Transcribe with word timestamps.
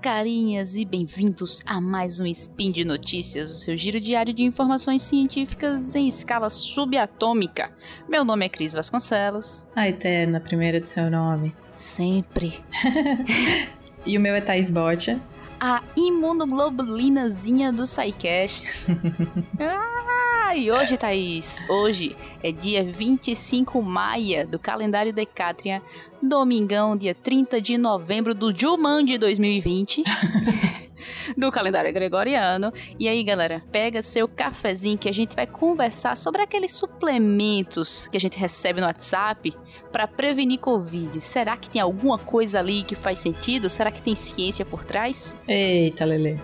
carinhas, 0.00 0.76
e 0.76 0.84
bem-vindos 0.84 1.62
a 1.66 1.80
mais 1.80 2.20
um 2.20 2.26
Spin 2.26 2.70
de 2.70 2.84
Notícias, 2.84 3.50
o 3.50 3.54
seu 3.54 3.76
giro 3.76 4.00
diário 4.00 4.32
de 4.32 4.44
informações 4.44 5.02
científicas 5.02 5.94
em 5.96 6.06
escala 6.06 6.48
subatômica. 6.48 7.72
Meu 8.08 8.24
nome 8.24 8.46
é 8.46 8.48
Cris 8.48 8.72
Vasconcelos. 8.72 9.68
A 9.74 9.88
eterna 9.88 10.38
primeira 10.38 10.80
de 10.80 10.88
seu 10.88 11.10
nome. 11.10 11.54
Sempre. 11.74 12.60
e 14.06 14.16
o 14.16 14.20
meu 14.20 14.34
é 14.34 14.40
Thaís 14.40 14.70
Botia. 14.70 15.20
A 15.60 15.82
imunoglobulinazinha 15.96 17.72
do 17.72 17.84
SciCast. 17.84 18.86
ah, 19.58 20.27
e 20.54 20.72
hoje, 20.72 20.96
Thaís, 20.96 21.64
hoje 21.68 22.16
é 22.42 22.50
dia 22.50 22.82
25 22.82 23.82
maia 23.82 24.46
do 24.46 24.58
calendário 24.58 25.12
Decátria, 25.12 25.82
domingão, 26.22 26.96
dia 26.96 27.14
30 27.14 27.60
de 27.60 27.76
novembro 27.76 28.34
do 28.34 28.56
Jumanji 28.56 29.18
2020. 29.18 30.04
do 31.36 31.52
calendário 31.52 31.92
gregoriano. 31.92 32.72
E 32.98 33.08
aí, 33.08 33.22
galera, 33.22 33.62
pega 33.70 34.02
seu 34.02 34.26
cafezinho 34.26 34.98
que 34.98 35.08
a 35.08 35.12
gente 35.12 35.36
vai 35.36 35.46
conversar 35.46 36.16
sobre 36.16 36.42
aqueles 36.42 36.74
suplementos 36.74 38.08
que 38.08 38.16
a 38.16 38.20
gente 38.20 38.38
recebe 38.38 38.80
no 38.80 38.86
WhatsApp 38.86 39.54
para 39.92 40.08
prevenir 40.08 40.58
Covid. 40.58 41.20
Será 41.20 41.56
que 41.56 41.70
tem 41.70 41.80
alguma 41.80 42.18
coisa 42.18 42.58
ali 42.58 42.82
que 42.82 42.96
faz 42.96 43.18
sentido? 43.18 43.68
Será 43.68 43.90
que 43.90 44.02
tem 44.02 44.14
ciência 44.14 44.64
por 44.64 44.84
trás? 44.84 45.34
Eita, 45.46 46.04
Lele. 46.04 46.40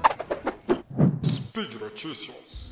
Speed 1.24 1.74
Notícias. 1.80 2.70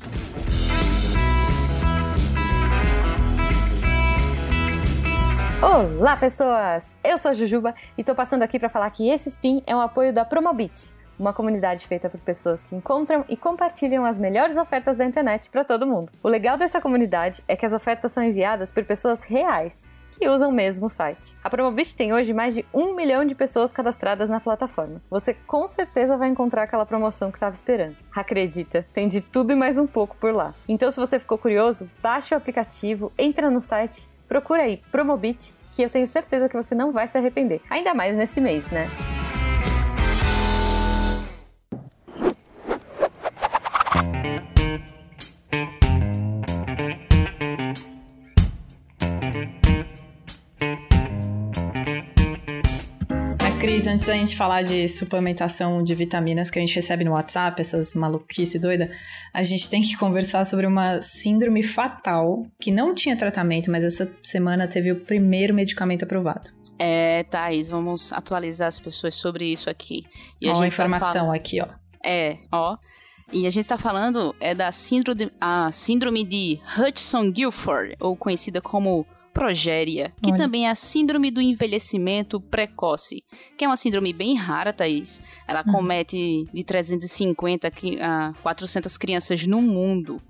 Olá, 5.65 6.17
pessoas! 6.17 6.93
Eu 7.01 7.17
sou 7.17 7.31
a 7.31 7.33
Jujuba 7.33 7.73
e 7.97 8.03
tô 8.03 8.13
passando 8.13 8.43
aqui 8.43 8.59
para 8.59 8.67
falar 8.67 8.89
que 8.89 9.09
esse 9.09 9.29
spin 9.29 9.63
é 9.65 9.73
um 9.73 9.79
apoio 9.79 10.11
da 10.11 10.25
Promobit 10.25 10.91
uma 11.17 11.31
comunidade 11.31 11.87
feita 11.87 12.09
por 12.09 12.19
pessoas 12.19 12.63
que 12.63 12.75
encontram 12.75 13.23
e 13.29 13.37
compartilham 13.37 14.03
as 14.03 14.17
melhores 14.17 14.57
ofertas 14.57 14.97
da 14.97 15.05
internet 15.05 15.49
para 15.49 15.63
todo 15.63 15.87
mundo. 15.87 16.11
O 16.21 16.27
legal 16.27 16.57
dessa 16.57 16.81
comunidade 16.81 17.41
é 17.47 17.55
que 17.55 17.65
as 17.65 17.71
ofertas 17.71 18.11
são 18.11 18.21
enviadas 18.21 18.73
por 18.73 18.83
pessoas 18.83 19.23
reais 19.23 19.85
que 20.11 20.27
usam 20.27 20.51
mesmo 20.51 20.87
o 20.87 20.89
site. 20.89 21.35
A 21.41 21.49
Promobit 21.49 21.95
tem 21.95 22.13
hoje 22.13 22.33
mais 22.33 22.55
de 22.55 22.65
um 22.73 22.93
milhão 22.93 23.23
de 23.23 23.33
pessoas 23.33 23.71
cadastradas 23.71 24.29
na 24.29 24.41
plataforma. 24.41 25.01
Você 25.09 25.33
com 25.33 25.65
certeza 25.65 26.17
vai 26.17 26.27
encontrar 26.27 26.63
aquela 26.63 26.85
promoção 26.85 27.31
que 27.31 27.37
estava 27.37 27.55
esperando. 27.55 27.95
Acredita, 28.13 28.85
tem 28.91 29.07
de 29.07 29.21
tudo 29.21 29.53
e 29.53 29.55
mais 29.55 29.77
um 29.77 29.87
pouco 29.87 30.17
por 30.17 30.33
lá. 30.33 30.53
Então, 30.67 30.91
se 30.91 30.99
você 30.99 31.17
ficou 31.19 31.37
curioso, 31.37 31.89
baixe 32.01 32.33
o 32.33 32.37
aplicativo, 32.37 33.13
entra 33.17 33.49
no 33.49 33.61
site, 33.61 34.09
procura 34.27 34.63
aí 34.63 34.81
Promobit, 34.91 35.53
que 35.71 35.81
eu 35.81 35.89
tenho 35.89 36.07
certeza 36.07 36.47
que 36.47 36.55
você 36.55 36.75
não 36.75 36.91
vai 36.91 37.07
se 37.07 37.17
arrepender. 37.17 37.61
Ainda 37.69 37.93
mais 37.93 38.15
nesse 38.15 38.39
mês, 38.39 38.69
né? 38.69 38.89
Antes 53.93 54.07
da 54.07 54.13
gente 54.13 54.35
falar 54.35 54.63
de 54.63 54.87
suplementação 54.87 55.83
de 55.83 55.93
vitaminas 55.93 56.49
que 56.49 56.57
a 56.57 56.61
gente 56.61 56.73
recebe 56.73 57.03
no 57.03 57.11
WhatsApp, 57.11 57.61
essas 57.61 57.93
maluquice 57.93 58.57
doida, 58.57 58.91
a 59.31 59.43
gente 59.43 59.69
tem 59.69 59.83
que 59.83 59.95
conversar 59.95 60.45
sobre 60.45 60.65
uma 60.65 60.99
síndrome 60.99 61.61
fatal 61.61 62.43
que 62.59 62.71
não 62.71 62.95
tinha 62.95 63.15
tratamento, 63.15 63.69
mas 63.69 63.83
essa 63.83 64.11
semana 64.23 64.67
teve 64.67 64.91
o 64.91 65.01
primeiro 65.01 65.53
medicamento 65.53 66.03
aprovado. 66.03 66.49
É, 66.79 67.23
Thaís, 67.25 67.69
vamos 67.69 68.11
atualizar 68.11 68.67
as 68.67 68.79
pessoas 68.79 69.13
sobre 69.13 69.45
isso 69.45 69.69
aqui. 69.69 70.03
E 70.41 70.49
a 70.49 70.51
ó, 70.51 70.55
gente 70.55 70.61
tá 70.61 70.65
informação 70.65 71.27
tá 71.27 71.35
aqui, 71.35 71.61
ó. 71.61 71.67
É, 72.03 72.37
ó. 72.51 72.75
E 73.31 73.45
a 73.45 73.49
gente 73.51 73.63
está 73.63 73.77
falando 73.77 74.35
é 74.39 74.55
da 74.55 74.71
síndrome, 74.71 75.31
a 75.39 75.71
síndrome 75.71 76.23
de 76.23 76.59
Hudson-Gilford, 76.77 77.95
ou 77.99 78.17
conhecida 78.17 78.59
como 78.59 79.05
progéria, 79.33 80.13
que 80.21 80.29
Olha. 80.29 80.37
também 80.37 80.67
é 80.67 80.69
a 80.69 80.75
síndrome 80.75 81.31
do 81.31 81.41
envelhecimento 81.41 82.39
precoce, 82.39 83.23
que 83.57 83.65
é 83.65 83.67
uma 83.67 83.75
síndrome 83.75 84.13
bem 84.13 84.35
rara, 84.35 84.71
Thaís. 84.71 85.21
Ela 85.47 85.63
uhum. 85.65 85.73
comete 85.73 86.45
de 86.53 86.63
350 86.63 87.71
a 88.01 88.33
400 88.41 88.97
crianças 88.97 89.47
no 89.47 89.61
mundo. 89.61 90.21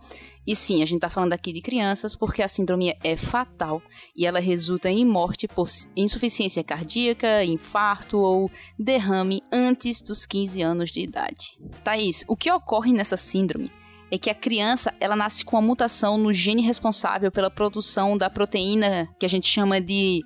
E 0.45 0.55
sim, 0.55 0.81
a 0.81 0.85
gente 0.85 0.97
está 0.97 1.09
falando 1.09 1.31
aqui 1.31 1.53
de 1.53 1.61
crianças 1.61 2.15
porque 2.15 2.41
a 2.41 2.47
síndrome 2.47 2.93
é 3.01 3.15
fatal 3.15 3.81
e 4.15 4.25
ela 4.25 4.41
resulta 4.41 4.89
em 4.89 5.05
morte 5.05 5.47
por 5.47 5.67
insuficiência 5.95 6.63
cardíaca, 6.63 7.45
infarto 7.45 8.17
ou 8.17 8.51
derrame 8.77 9.41
antes 9.51 10.01
dos 10.01 10.25
15 10.25 10.61
anos 10.61 10.91
de 10.91 11.01
idade. 11.01 11.57
Thaís, 11.83 12.25
o 12.27 12.35
que 12.35 12.51
ocorre 12.51 12.91
nessa 12.91 13.15
síndrome 13.15 13.71
é 14.13 14.17
que 14.19 14.29
a 14.29 14.35
criança 14.35 14.93
ela 14.99 15.15
nasce 15.15 15.43
com 15.43 15.55
uma 15.55 15.61
mutação 15.61 16.19
no 16.19 16.31
gene 16.31 16.61
responsável 16.61 17.31
pela 17.31 17.49
produção 17.49 18.15
da 18.15 18.29
proteína 18.29 19.09
que 19.19 19.25
a 19.25 19.29
gente 19.29 19.47
chama 19.47 19.81
de 19.81 20.21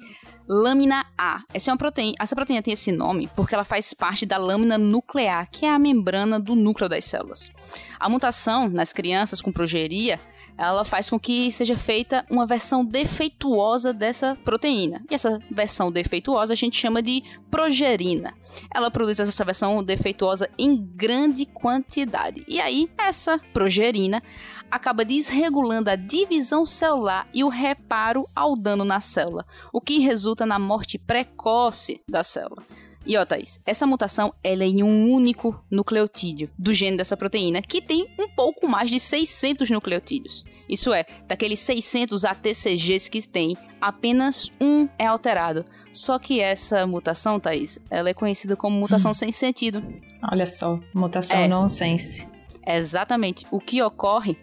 lâmina 0.45 1.05
A. 1.17 1.41
Essa 1.53 1.69
é 1.69 1.73
uma 1.73 1.77
proteína, 1.77 2.15
essa 2.19 2.35
proteína 2.35 2.61
tem 2.61 2.73
esse 2.73 2.91
nome 2.91 3.29
porque 3.33 3.55
ela 3.55 3.63
faz 3.63 3.93
parte 3.93 4.25
da 4.25 4.37
lâmina 4.37 4.77
nuclear, 4.77 5.49
que 5.49 5.65
é 5.65 5.69
a 5.69 5.79
membrana 5.79 6.37
do 6.37 6.53
núcleo 6.53 6.89
das 6.89 7.05
células. 7.05 7.49
A 7.97 8.09
mutação 8.09 8.67
nas 8.67 8.91
crianças 8.91 9.41
com 9.41 9.53
progeria 9.53 10.19
ela 10.57 10.83
faz 10.83 11.09
com 11.09 11.19
que 11.19 11.51
seja 11.51 11.77
feita 11.77 12.25
uma 12.29 12.45
versão 12.45 12.83
defeituosa 12.83 13.93
dessa 13.93 14.35
proteína. 14.43 15.03
E 15.09 15.13
essa 15.13 15.39
versão 15.51 15.91
defeituosa 15.91 16.53
a 16.53 16.55
gente 16.55 16.79
chama 16.79 17.01
de 17.01 17.23
progerina. 17.51 18.33
Ela 18.73 18.89
produz 18.89 19.19
essa 19.19 19.45
versão 19.45 19.83
defeituosa 19.83 20.49
em 20.57 20.75
grande 20.75 21.45
quantidade. 21.45 22.43
E 22.47 22.59
aí, 22.59 22.89
essa 22.97 23.39
progerina 23.53 24.23
acaba 24.69 25.05
desregulando 25.05 25.89
a 25.89 25.95
divisão 25.95 26.65
celular 26.65 27.27
e 27.33 27.43
o 27.43 27.49
reparo 27.49 28.27
ao 28.35 28.55
dano 28.55 28.83
na 28.83 28.99
célula, 28.99 29.45
o 29.71 29.79
que 29.79 29.99
resulta 29.99 30.45
na 30.45 30.59
morte 30.59 30.97
precoce 30.97 32.01
da 32.09 32.23
célula. 32.23 32.63
E 33.07 33.15
ó, 33.15 33.25
Thaís, 33.25 33.61
essa 33.65 33.87
mutação 33.87 34.33
ela 34.43 34.63
é 34.63 34.67
em 34.67 34.83
um 34.83 35.09
único 35.09 35.63
nucleotídeo 35.71 36.49
do 36.59 36.73
gene 36.73 36.97
dessa 36.97 37.15
proteína, 37.15 37.61
que 37.61 37.81
tem 37.81 38.05
um 38.19 38.27
pouco 38.27 38.67
mais 38.67 38.91
de 38.91 38.99
600 38.99 39.69
nucleotídeos. 39.69 40.43
Isso 40.67 40.93
é, 40.93 41.05
daqueles 41.25 41.61
600 41.61 42.25
ATCGs 42.25 43.09
que 43.09 43.25
tem, 43.25 43.55
apenas 43.79 44.51
um 44.59 44.89
é 44.99 45.05
alterado. 45.05 45.63
Só 45.89 46.19
que 46.19 46.41
essa 46.41 46.85
mutação, 46.85 47.39
Thaís, 47.39 47.79
ela 47.89 48.09
é 48.09 48.13
conhecida 48.13 48.57
como 48.57 48.77
mutação 48.77 49.11
hum. 49.11 49.13
sem 49.13 49.31
sentido. 49.31 49.81
Olha 50.29 50.45
só, 50.45 50.77
mutação 50.93 51.37
é, 51.37 51.47
nonsense. 51.47 52.27
Exatamente. 52.67 53.45
O 53.49 53.61
que 53.61 53.81
ocorre 53.81 54.37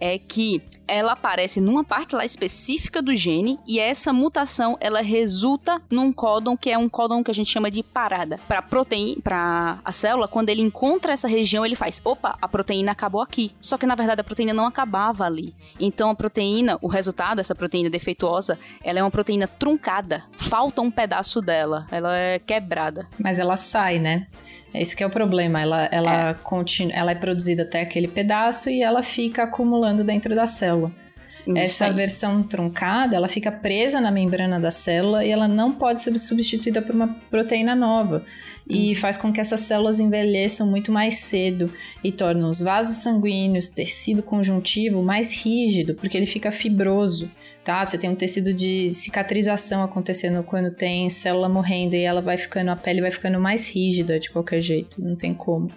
é 0.00 0.18
que 0.18 0.62
ela 0.88 1.12
aparece 1.12 1.60
numa 1.60 1.84
parte 1.84 2.14
lá 2.14 2.24
específica 2.24 3.02
do 3.02 3.14
gene 3.14 3.58
e 3.66 3.78
essa 3.78 4.12
mutação 4.12 4.76
ela 4.80 5.02
resulta 5.02 5.80
num 5.90 6.12
códon 6.12 6.56
que 6.56 6.70
é 6.70 6.78
um 6.78 6.88
códon 6.88 7.22
que 7.22 7.30
a 7.30 7.34
gente 7.34 7.50
chama 7.50 7.70
de 7.70 7.82
parada. 7.82 8.38
Para 8.48 8.62
proteína, 8.62 9.20
para 9.22 9.78
a 9.84 9.92
célula, 9.92 10.26
quando 10.26 10.48
ele 10.48 10.62
encontra 10.62 11.12
essa 11.12 11.28
região, 11.28 11.64
ele 11.64 11.76
faz: 11.76 12.00
"Opa, 12.04 12.38
a 12.40 12.48
proteína 12.48 12.92
acabou 12.92 13.20
aqui". 13.20 13.52
Só 13.60 13.76
que 13.76 13.86
na 13.86 13.94
verdade 13.94 14.20
a 14.22 14.24
proteína 14.24 14.54
não 14.54 14.66
acabava 14.66 15.24
ali. 15.24 15.54
Então 15.78 16.10
a 16.10 16.14
proteína, 16.14 16.78
o 16.80 16.88
resultado 16.88 17.40
essa 17.40 17.54
proteína 17.54 17.90
defeituosa, 17.90 18.58
ela 18.82 18.98
é 18.98 19.02
uma 19.02 19.10
proteína 19.10 19.46
truncada. 19.46 20.24
Falta 20.32 20.80
um 20.80 20.90
pedaço 20.90 21.40
dela, 21.42 21.86
ela 21.90 22.16
é 22.16 22.38
quebrada. 22.38 23.06
Mas 23.18 23.38
ela 23.38 23.56
sai, 23.56 23.98
né? 23.98 24.26
Esse 24.74 24.94
que 24.94 25.02
é 25.02 25.06
o 25.06 25.10
problema. 25.10 25.60
Ela, 25.60 25.88
ela, 25.90 26.30
é. 26.30 26.34
Continua, 26.34 26.92
ela 26.94 27.12
é 27.12 27.14
produzida 27.14 27.62
até 27.62 27.80
aquele 27.80 28.08
pedaço 28.08 28.70
e 28.70 28.82
ela 28.82 29.02
fica 29.02 29.44
acumulando 29.44 30.04
dentro 30.04 30.34
da 30.34 30.46
célula. 30.46 30.92
Isso 31.46 31.58
Essa 31.58 31.86
aí. 31.86 31.92
versão 31.94 32.42
truncada, 32.42 33.16
ela 33.16 33.28
fica 33.28 33.50
presa 33.50 34.00
na 34.00 34.10
membrana 34.10 34.60
da 34.60 34.70
célula 34.70 35.24
e 35.24 35.30
ela 35.30 35.48
não 35.48 35.72
pode 35.72 36.00
ser 36.00 36.16
substituída 36.18 36.82
por 36.82 36.94
uma 36.94 37.08
proteína 37.30 37.74
nova. 37.74 38.24
E 38.68 38.92
hum. 38.92 38.94
faz 38.94 39.16
com 39.16 39.32
que 39.32 39.40
essas 39.40 39.60
células 39.60 39.98
envelheçam 39.98 40.66
muito 40.66 40.92
mais 40.92 41.20
cedo 41.20 41.72
e 42.04 42.12
tornam 42.12 42.50
os 42.50 42.60
vasos 42.60 42.96
sanguíneos, 42.96 43.70
tecido 43.70 44.22
conjuntivo 44.22 45.02
mais 45.02 45.34
rígido, 45.34 45.94
porque 45.94 46.18
ele 46.18 46.26
fica 46.26 46.50
fibroso 46.50 47.30
tá? 47.68 47.84
Você 47.84 47.98
tem 47.98 48.08
um 48.08 48.14
tecido 48.14 48.54
de 48.54 48.88
cicatrização 48.88 49.82
acontecendo 49.82 50.42
quando 50.42 50.70
tem 50.70 51.10
célula 51.10 51.50
morrendo 51.50 51.94
e 51.96 52.02
ela 52.02 52.22
vai 52.22 52.38
ficando, 52.38 52.70
a 52.70 52.76
pele 52.76 53.02
vai 53.02 53.10
ficando 53.10 53.38
mais 53.38 53.68
rígida 53.68 54.18
de 54.18 54.30
qualquer 54.30 54.62
jeito, 54.62 55.04
não 55.04 55.14
tem 55.14 55.34
como. 55.34 55.68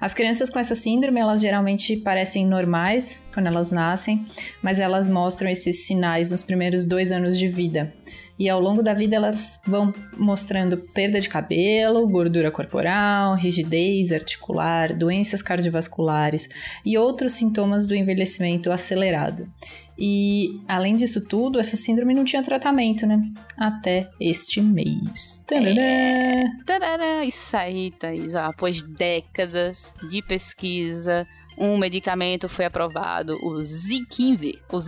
As 0.00 0.14
crianças 0.14 0.48
com 0.48 0.60
essa 0.60 0.76
síndrome, 0.76 1.18
elas 1.18 1.40
geralmente 1.40 1.96
parecem 1.96 2.46
normais 2.46 3.26
quando 3.34 3.48
elas 3.48 3.72
nascem, 3.72 4.24
mas 4.62 4.78
elas 4.78 5.08
mostram 5.08 5.50
esses 5.50 5.84
sinais 5.84 6.30
nos 6.30 6.44
primeiros 6.44 6.86
dois 6.86 7.10
anos 7.10 7.36
de 7.36 7.48
vida. 7.48 7.92
E 8.38 8.48
ao 8.48 8.60
longo 8.60 8.82
da 8.82 8.94
vida 8.94 9.16
elas 9.16 9.60
vão 9.66 9.92
mostrando 10.16 10.76
perda 10.76 11.20
de 11.20 11.28
cabelo, 11.28 12.08
gordura 12.08 12.50
corporal, 12.50 13.36
rigidez 13.36 14.12
articular, 14.12 14.92
doenças 14.92 15.42
cardiovasculares 15.42 16.48
e 16.84 16.98
outros 16.98 17.34
sintomas 17.34 17.86
do 17.86 17.94
envelhecimento 17.94 18.72
acelerado. 18.72 19.48
E 19.96 20.60
além 20.66 20.96
disso 20.96 21.24
tudo, 21.26 21.60
essa 21.60 21.76
síndrome 21.76 22.14
não 22.14 22.24
tinha 22.24 22.42
tratamento, 22.42 23.06
né? 23.06 23.20
Até 23.56 24.10
este 24.20 24.60
mês. 24.60 25.44
Tarará! 25.46 25.80
É. 25.80 26.44
Tarará! 26.66 27.24
Isso 27.24 27.56
aí, 27.56 27.92
Thaís. 27.92 28.34
Após 28.34 28.82
décadas 28.82 29.94
de 30.10 30.20
pesquisa, 30.20 31.24
um 31.56 31.78
medicamento 31.78 32.48
foi 32.48 32.64
aprovado, 32.64 33.38
o 33.40 33.62
Zikinvi, 33.62 34.58
o 34.72 34.80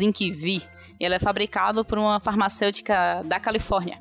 Zinkvi. 0.97 1.05
Ele 1.05 1.15
é 1.15 1.19
fabricado 1.19 1.85
por 1.85 1.99
uma 1.99 2.21
farmacêutica 2.21 3.23
da 3.25 3.39
Califórnia. 3.39 3.99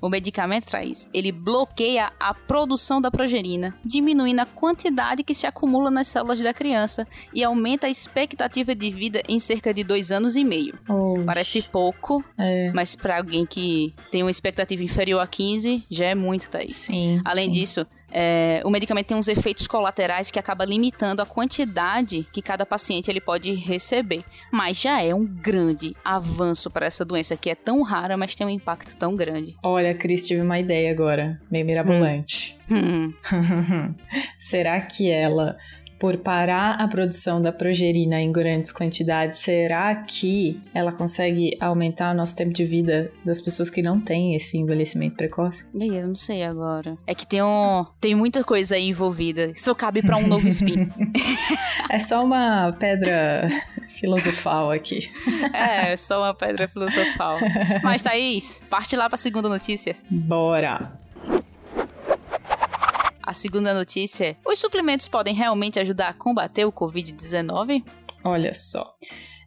O 0.00 0.08
medicamento 0.08 0.66
traz, 0.66 1.08
ele 1.12 1.32
bloqueia 1.32 2.12
a 2.20 2.34
produção 2.34 3.00
da 3.00 3.10
progerina, 3.10 3.74
diminuindo 3.84 4.40
a 4.40 4.46
quantidade 4.46 5.24
que 5.24 5.34
se 5.34 5.46
acumula 5.46 5.90
nas 5.90 6.06
células 6.08 6.38
da 6.38 6.52
criança 6.52 7.08
e 7.32 7.42
aumenta 7.42 7.86
a 7.86 7.90
expectativa 7.90 8.74
de 8.74 8.90
vida 8.90 9.22
em 9.26 9.40
cerca 9.40 9.72
de 9.72 9.82
dois 9.82 10.12
anos 10.12 10.36
e 10.36 10.44
meio. 10.44 10.78
Oxi. 10.88 11.24
Parece 11.24 11.62
pouco, 11.62 12.22
é. 12.38 12.70
mas 12.74 12.94
para 12.94 13.16
alguém 13.16 13.46
que 13.46 13.94
tem 14.10 14.22
uma 14.22 14.30
expectativa 14.30 14.82
inferior 14.82 15.20
a 15.20 15.26
15, 15.26 15.84
já 15.90 16.06
é 16.06 16.14
muito, 16.14 16.50
Thaís. 16.50 16.76
Sim. 16.76 17.20
Além 17.24 17.46
sim. 17.46 17.50
disso, 17.52 17.86
é, 18.18 18.62
o 18.64 18.70
medicamento 18.70 19.08
tem 19.08 19.16
uns 19.16 19.28
efeitos 19.28 19.66
colaterais 19.66 20.30
que 20.30 20.38
acaba 20.38 20.64
limitando 20.64 21.20
a 21.20 21.26
quantidade 21.26 22.26
que 22.32 22.40
cada 22.40 22.64
paciente 22.64 23.10
ele 23.10 23.20
pode 23.20 23.52
receber. 23.52 24.24
Mas 24.50 24.80
já 24.80 25.02
é 25.02 25.14
um 25.14 25.26
grande 25.26 25.94
avanço 26.02 26.70
para 26.70 26.86
essa 26.86 27.04
doença 27.04 27.36
que 27.36 27.50
é 27.50 27.54
tão 27.54 27.82
rara, 27.82 28.16
mas 28.16 28.34
tem 28.34 28.46
um 28.46 28.50
impacto 28.50 28.96
tão 28.96 29.14
grande. 29.14 29.54
Olha, 29.62 29.94
Cris, 29.94 30.26
tive 30.26 30.40
uma 30.40 30.58
ideia 30.58 30.90
agora, 30.90 31.38
meio 31.50 31.66
mirabolante. 31.66 32.58
Hum. 32.70 33.12
Será 34.40 34.80
que 34.80 35.10
ela 35.10 35.54
por 35.98 36.16
parar 36.18 36.74
a 36.74 36.88
produção 36.88 37.40
da 37.40 37.52
progerina 37.52 38.20
em 38.20 38.30
grandes 38.30 38.72
quantidades, 38.72 39.38
será 39.38 39.94
que 39.94 40.60
ela 40.74 40.92
consegue 40.92 41.56
aumentar 41.60 42.12
o 42.12 42.16
nosso 42.16 42.36
tempo 42.36 42.52
de 42.52 42.64
vida 42.64 43.10
das 43.24 43.40
pessoas 43.40 43.70
que 43.70 43.82
não 43.82 44.00
têm 44.00 44.34
esse 44.34 44.58
envelhecimento 44.58 45.16
precoce? 45.16 45.66
E 45.74 45.82
aí, 45.82 45.96
eu 45.96 46.08
não 46.08 46.16
sei 46.16 46.42
agora. 46.42 46.96
É 47.06 47.14
que 47.14 47.26
tem 47.26 47.42
um, 47.42 47.86
tem 48.00 48.14
muita 48.14 48.44
coisa 48.44 48.74
aí 48.74 48.88
envolvida. 48.88 49.52
Isso 49.54 49.74
cabe 49.74 50.02
para 50.02 50.16
um 50.16 50.26
novo 50.28 50.46
spin. 50.48 50.88
é 51.88 51.98
só 51.98 52.24
uma 52.24 52.72
pedra 52.78 53.48
filosofal 53.90 54.70
aqui. 54.70 55.10
É, 55.52 55.92
é 55.92 55.96
só 55.96 56.20
uma 56.20 56.34
pedra 56.34 56.68
filosofal. 56.68 57.38
Mas 57.82 58.02
Thaís, 58.02 58.62
parte 58.68 58.96
lá 58.96 59.08
para 59.08 59.14
a 59.14 59.18
segunda 59.18 59.48
notícia. 59.48 59.96
Bora. 60.10 61.05
A 63.26 63.34
segunda 63.34 63.74
notícia 63.74 64.24
é: 64.24 64.36
os 64.46 64.58
suplementos 64.58 65.08
podem 65.08 65.34
realmente 65.34 65.80
ajudar 65.80 66.08
a 66.10 66.14
combater 66.14 66.64
o 66.64 66.72
Covid-19? 66.72 67.84
Olha 68.24 68.54
só. 68.54 68.94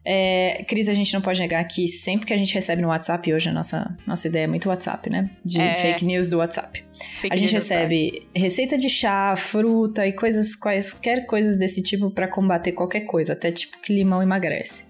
É, 0.04 0.64
Cris, 0.66 0.88
a 0.88 0.94
gente 0.94 1.12
não 1.12 1.20
pode 1.20 1.40
negar 1.40 1.62
que 1.64 1.86
sempre 1.86 2.26
que 2.26 2.32
a 2.32 2.36
gente 2.36 2.54
recebe 2.54 2.80
no 2.80 2.88
WhatsApp, 2.88 3.32
hoje 3.32 3.50
a 3.50 3.52
nossa, 3.52 3.96
nossa 4.06 4.28
ideia 4.28 4.44
é 4.44 4.46
muito 4.46 4.68
WhatsApp, 4.68 5.10
né? 5.10 5.30
De 5.44 5.60
é. 5.60 5.76
fake 5.76 6.04
news 6.04 6.28
do 6.28 6.38
WhatsApp. 6.38 6.84
Fake 7.20 7.34
a 7.34 7.36
gente 7.36 7.52
recebe 7.52 8.26
receita 8.34 8.78
de 8.78 8.88
chá, 8.88 9.34
fruta 9.36 10.06
e 10.06 10.12
coisas, 10.12 10.56
quaisquer 10.56 11.26
coisas 11.26 11.58
desse 11.58 11.82
tipo 11.82 12.10
para 12.10 12.28
combater 12.28 12.72
qualquer 12.72 13.02
coisa, 13.02 13.34
até 13.34 13.52
tipo 13.52 13.78
que 13.80 13.94
limão 13.94 14.22
emagrece. 14.22 14.89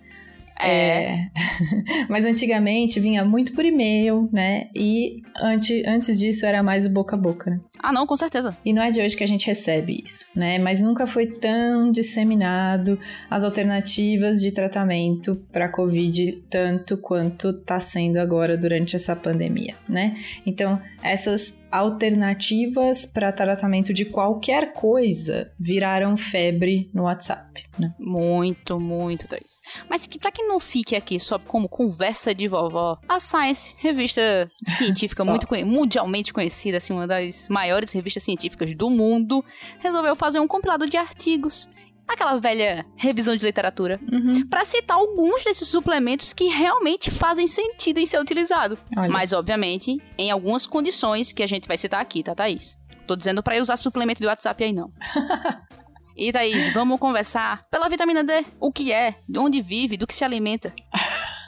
É. 0.63 0.69
é. 0.69 1.31
Mas 2.09 2.25
antigamente 2.25 3.01
vinha 3.01 3.25
muito 3.25 3.53
por 3.53 3.65
e-mail, 3.65 4.29
né? 4.33 4.69
E 4.75 5.23
antes, 5.41 5.87
antes 5.87 6.19
disso 6.19 6.47
era 6.47 6.63
mais 6.63 6.87
o 6.87 6.91
boca 6.91 7.17
a 7.17 7.19
boca, 7.19 7.51
né? 7.51 7.61
Ah, 7.79 7.93
não, 7.93 8.07
com 8.07 8.17
certeza. 8.17 8.57
E 8.65 8.73
não 8.73 8.83
é 8.83 8.91
de 8.91 9.01
hoje 9.01 9.17
que 9.17 9.25
a 9.25 9.29
gente 9.29 9.47
recebe 9.47 10.03
isso, 10.05 10.27
né? 10.35 10.59
Mas 10.59 10.83
nunca 10.83 11.07
foi 11.07 11.27
tão 11.27 11.91
disseminado 11.91 12.99
as 13.31 13.45
alternativas 13.45 14.41
de 14.41 14.53
tratamento 14.53 15.37
para 15.51 15.69
COVID 15.69 16.45
tanto 16.51 16.99
quanto 16.99 17.51
está 17.51 17.81
sendo 17.81 18.19
agora 18.19 18.57
durante 18.57 18.97
essa 18.97 19.17
pandemia, 19.17 19.75
né? 19.89 20.17
Então, 20.45 20.81
essas 21.03 21.60
alternativas 21.71 23.07
para 23.07 23.33
tratamento 23.33 23.93
de 23.93 24.05
qualquer 24.05 24.73
coisa 24.73 25.53
viraram 25.59 26.17
febre 26.17 26.91
no 26.93 27.05
WhatsApp, 27.05 27.65
né? 27.79 27.95
Muito, 27.99 28.81
muito, 28.81 29.29
Thais. 29.29 29.61
Mas 29.89 30.07
que 30.07 30.19
para 30.19 30.33
que 30.33 30.43
não 30.43 30.59
fique 30.59 30.97
aqui 30.97 31.19
só 31.19 31.39
como 31.39 31.69
conversa 31.69 32.35
de 32.35 32.49
vovó, 32.49 32.99
a 33.09 33.19
Science, 33.19 33.75
revista 33.79 34.51
científica 34.65 35.25
muito 35.25 35.47
mundialmente 35.67 36.33
conhecida, 36.33 36.79
assim, 36.79 36.93
uma 36.93 37.07
das 37.07 37.49
maiores 37.49 37.93
revistas 37.93 38.23
científicas 38.23 38.75
do 38.75 38.91
mundo, 38.91 39.45
resolveu 39.79 40.17
fazer 40.17 40.41
um 40.41 40.49
compilado 40.49 40.89
de 40.89 40.97
artigos 40.97 41.69
aquela 42.07 42.39
velha 42.39 42.85
revisão 42.97 43.37
de 43.37 43.45
literatura, 43.45 44.01
uhum. 44.11 44.47
para 44.49 44.65
citar 44.65 44.97
alguns 44.97 45.45
desses 45.45 45.69
suplementos 45.69 46.33
que 46.33 46.49
realmente 46.49 47.11
fazem 47.11 47.47
sentido 47.47 47.99
em 47.99 48.07
ser 48.07 48.21
utilizado. 48.21 48.79
Olha. 48.97 49.09
Mas, 49.09 49.33
obviamente, 49.33 49.97
em 50.19 50.31
algumas 50.31 50.67
condições 50.67 51.33
que 51.33 51.43
a 51.43 51.47
gente 51.47 51.69
vai 51.69 51.79
citar 51.79 52.01
aqui, 52.01 52.23
tá, 52.23 52.35
Thaís? 52.35 52.79
Tô 53.07 53.17
dizendo 53.17 53.43
para 53.43 53.61
usar 53.61 53.77
suplemento 53.77 54.21
de 54.21 54.27
WhatsApp 54.27 54.63
aí, 54.63 54.73
não. 54.73 54.93
e, 56.17 56.33
Thaís, 56.33 56.73
vamos 56.73 56.99
conversar 56.99 57.65
pela 57.71 57.89
vitamina 57.89 58.23
D. 58.23 58.45
O 58.61 58.73
que 58.73 58.93
é, 58.93 59.17
de 59.29 59.39
onde 59.39 59.61
vive, 59.61 59.97
do 59.97 60.07
que 60.07 60.15
se 60.15 60.25
alimenta. 60.25 60.73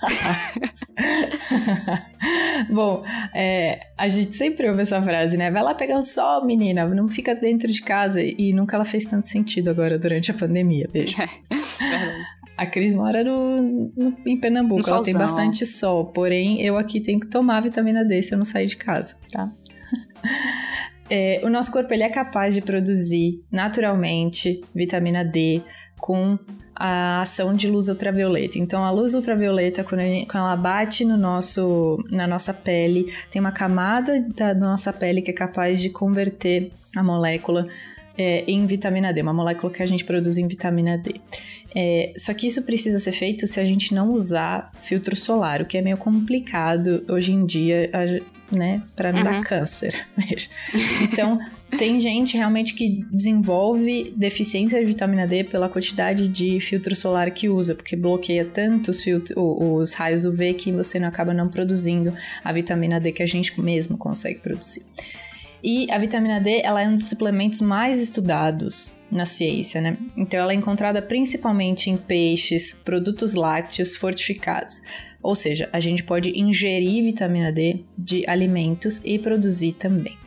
Bom, 2.70 3.02
é, 3.34 3.80
a 3.96 4.08
gente 4.08 4.34
sempre 4.34 4.68
ouve 4.68 4.82
essa 4.82 5.00
frase, 5.02 5.36
né? 5.36 5.50
Vai 5.50 5.62
lá 5.62 5.74
pegar 5.74 5.98
o 5.98 6.02
sol, 6.02 6.44
menina, 6.44 6.86
não 6.86 7.08
fica 7.08 7.34
dentro 7.34 7.68
de 7.70 7.80
casa. 7.82 8.22
E 8.22 8.52
nunca 8.52 8.76
ela 8.76 8.84
fez 8.84 9.04
tanto 9.04 9.26
sentido 9.26 9.70
agora 9.70 9.98
durante 9.98 10.30
a 10.30 10.34
pandemia, 10.34 10.88
veja. 10.92 11.24
É, 11.24 12.22
a 12.56 12.66
Cris 12.66 12.94
mora 12.94 13.24
no, 13.24 13.62
no 13.96 14.16
em 14.26 14.38
Pernambuco, 14.38 14.88
ela 14.88 15.02
tem 15.02 15.14
bastante 15.14 15.64
sol, 15.66 16.06
porém 16.06 16.62
eu 16.62 16.76
aqui 16.76 17.00
tenho 17.00 17.18
que 17.18 17.28
tomar 17.28 17.60
vitamina 17.60 18.04
D 18.04 18.22
se 18.22 18.34
eu 18.34 18.38
não 18.38 18.44
sair 18.44 18.66
de 18.66 18.76
casa, 18.76 19.16
tá? 19.30 19.50
É, 21.10 21.42
o 21.44 21.50
nosso 21.50 21.70
corpo 21.70 21.92
ele 21.92 22.04
é 22.04 22.08
capaz 22.08 22.54
de 22.54 22.62
produzir 22.62 23.44
naturalmente 23.50 24.62
vitamina 24.74 25.22
D 25.22 25.60
com 26.00 26.38
a 26.84 27.20
ação 27.20 27.54
de 27.54 27.68
luz 27.68 27.86
ultravioleta. 27.86 28.58
Então, 28.58 28.84
a 28.84 28.90
luz 28.90 29.14
ultravioleta, 29.14 29.84
quando, 29.84 30.00
ela 30.00 30.56
bate 30.56 31.04
no 31.04 31.16
nosso, 31.16 32.04
na 32.10 32.26
nossa 32.26 32.52
pele, 32.52 33.14
tem 33.30 33.38
uma 33.38 33.52
camada 33.52 34.20
da 34.34 34.52
nossa 34.52 34.92
pele 34.92 35.22
que 35.22 35.30
é 35.30 35.34
capaz 35.34 35.80
de 35.80 35.90
converter 35.90 36.72
a 36.96 37.00
molécula 37.00 37.68
é, 38.18 38.42
em 38.48 38.66
vitamina 38.66 39.12
D, 39.12 39.22
uma 39.22 39.32
molécula 39.32 39.72
que 39.72 39.80
a 39.80 39.86
gente 39.86 40.04
produz 40.04 40.38
em 40.38 40.48
vitamina 40.48 40.98
D. 40.98 41.20
É, 41.72 42.12
só 42.16 42.34
que 42.34 42.48
isso 42.48 42.60
precisa 42.64 42.98
ser 42.98 43.12
feito 43.12 43.46
se 43.46 43.60
a 43.60 43.64
gente 43.64 43.94
não 43.94 44.10
usar 44.10 44.72
filtro 44.80 45.14
solar, 45.14 45.62
o 45.62 45.64
que 45.64 45.78
é 45.78 45.82
meio 45.82 45.96
complicado 45.96 47.04
hoje 47.08 47.32
em 47.32 47.46
dia, 47.46 47.88
né, 48.50 48.82
para 48.96 49.12
não 49.12 49.20
uhum. 49.20 49.24
dar 49.24 49.40
câncer. 49.42 50.04
então, 51.00 51.38
tem 51.78 51.98
gente 51.98 52.36
realmente 52.36 52.74
que 52.74 53.04
desenvolve 53.10 54.12
deficiência 54.16 54.78
de 54.78 54.84
vitamina 54.84 55.26
D 55.26 55.44
pela 55.44 55.68
quantidade 55.68 56.28
de 56.28 56.60
filtro 56.60 56.94
solar 56.94 57.30
que 57.30 57.48
usa, 57.48 57.74
porque 57.74 57.96
bloqueia 57.96 58.44
tanto 58.44 58.90
os, 58.90 59.04
os 59.36 59.94
raios 59.94 60.24
UV 60.24 60.54
que 60.54 60.70
você 60.70 60.98
não 60.98 61.08
acaba 61.08 61.32
não 61.32 61.48
produzindo 61.48 62.14
a 62.44 62.52
vitamina 62.52 63.00
D 63.00 63.12
que 63.12 63.22
a 63.22 63.26
gente 63.26 63.58
mesmo 63.60 63.96
consegue 63.96 64.40
produzir. 64.40 64.82
E 65.64 65.86
a 65.92 65.98
vitamina 65.98 66.40
D, 66.40 66.60
ela 66.62 66.82
é 66.82 66.88
um 66.88 66.94
dos 66.94 67.08
suplementos 67.08 67.60
mais 67.60 68.02
estudados 68.02 68.92
na 69.10 69.24
ciência, 69.24 69.80
né? 69.80 69.96
Então 70.16 70.40
ela 70.40 70.52
é 70.52 70.56
encontrada 70.56 71.00
principalmente 71.00 71.88
em 71.88 71.96
peixes, 71.96 72.74
produtos 72.74 73.34
lácteos 73.34 73.96
fortificados. 73.96 74.82
Ou 75.22 75.36
seja, 75.36 75.70
a 75.72 75.78
gente 75.78 76.02
pode 76.02 76.38
ingerir 76.38 77.04
vitamina 77.04 77.52
D 77.52 77.84
de 77.96 78.28
alimentos 78.28 79.00
e 79.04 79.18
produzir 79.18 79.72
também. 79.74 80.18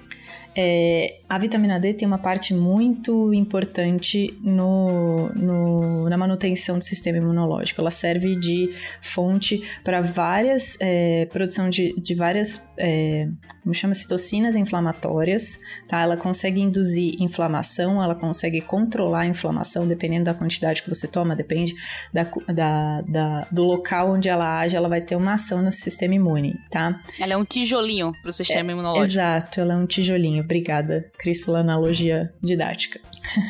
É, 0.56 1.16
a 1.28 1.38
vitamina 1.40 1.80
D 1.80 1.94
tem 1.94 2.08
uma 2.08 2.18
parte 2.18 2.54
muito 2.54 3.34
importante 3.34 4.38
no, 4.42 5.30
no, 5.30 6.10
na 6.10 6.18
manutenção 6.18 6.78
do 6.78 6.84
sistema 6.84 7.18
imunológico. 7.18 7.82
Ela 7.82 7.92
serve 7.92 8.36
de 8.36 8.74
fonte 9.02 9.64
para 9.84 10.02
várias 10.02 10.78
é, 10.80 11.26
produção 11.28 11.70
de, 11.70 11.94
de 11.96 12.14
várias 12.14 12.62
é, 12.78 13.28
como 13.64 13.74
chama 13.74 13.96
citocinas 13.96 14.56
inflamatórias, 14.56 15.60
tá? 15.88 16.02
Ela 16.02 16.16
consegue 16.16 16.62
induzir 16.62 17.20
inflamação, 17.20 18.02
ela 18.02 18.14
consegue 18.14 18.62
controlar 18.62 19.22
a 19.22 19.28
inflamação 19.28 19.88
dependendo 19.88 20.26
da 20.26 20.34
quantidade 20.36 20.84
que 20.84 20.90
você 20.90 21.08
toma, 21.08 21.36
depende 21.36 21.74
da, 22.14 22.24
da, 22.54 23.02
da 23.02 23.48
do 23.52 23.64
local 23.64 24.12
onde 24.12 24.30
ela 24.30 24.60
age, 24.60 24.76
ela 24.76 24.88
vai 24.88 25.02
ter 25.02 25.16
uma 25.16 25.34
ação 25.34 25.64
no 25.64 25.72
sistema 25.72 26.14
imune, 26.14 26.56
tá? 26.70 27.02
Ela 27.20 27.34
é 27.34 27.38
um 27.38 27.44
tijolinho 27.44 28.12
para 28.22 28.30
o 28.30 28.34
sistema 28.34 28.72
imunológico. 28.72 29.06
Exato, 29.06 29.62
ela 29.62 29.74
é 29.74 29.78
um 29.78 29.88
tijolinho. 29.88 30.44
Obrigada, 30.44 31.10
Cris, 31.18 31.44
pela 31.44 31.60
analogia 31.60 32.34
didática. 32.42 33.00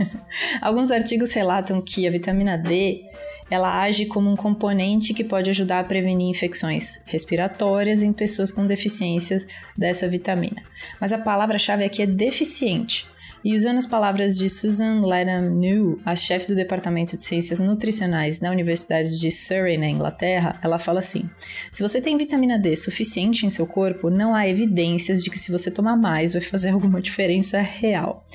Alguns 0.61 0.91
artigos 0.91 1.31
relatam 1.33 1.81
que 1.81 2.07
a 2.07 2.11
vitamina 2.11 2.57
D 2.57 3.03
ela 3.49 3.81
age 3.81 4.07
como 4.07 4.29
um 4.29 4.35
componente 4.35 5.13
que 5.13 5.23
pode 5.23 5.49
ajudar 5.51 5.79
a 5.79 5.83
prevenir 5.83 6.27
infecções 6.27 6.99
respiratórias 7.05 8.01
em 8.01 8.11
pessoas 8.11 8.49
com 8.49 8.65
deficiências 8.65 9.45
dessa 9.77 10.07
vitamina. 10.07 10.63
Mas 10.99 11.13
a 11.13 11.19
palavra-chave 11.19 11.83
aqui 11.83 12.01
é 12.01 12.07
deficiente. 12.07 13.07
E 13.45 13.53
usando 13.53 13.77
as 13.77 13.85
palavras 13.85 14.35
de 14.39 14.49
Susan 14.49 15.05
Lenham 15.05 15.51
New, 15.51 16.01
a 16.03 16.15
chefe 16.15 16.47
do 16.47 16.55
Departamento 16.55 17.15
de 17.15 17.21
Ciências 17.21 17.59
Nutricionais 17.59 18.39
na 18.39 18.49
Universidade 18.49 19.19
de 19.19 19.29
Surrey, 19.29 19.77
na 19.77 19.87
Inglaterra, 19.87 20.59
ela 20.63 20.79
fala 20.79 20.97
assim: 20.97 21.29
se 21.71 21.83
você 21.83 22.01
tem 22.01 22.17
vitamina 22.17 22.57
D 22.57 22.75
suficiente 22.75 23.45
em 23.45 23.51
seu 23.51 23.67
corpo, 23.67 24.09
não 24.09 24.33
há 24.33 24.47
evidências 24.47 25.23
de 25.23 25.29
que 25.29 25.37
se 25.37 25.51
você 25.51 25.69
tomar 25.69 25.95
mais 25.95 26.33
vai 26.33 26.41
fazer 26.41 26.71
alguma 26.73 26.99
diferença 26.99 27.61
real. 27.61 28.27